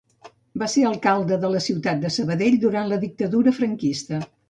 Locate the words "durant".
2.67-2.93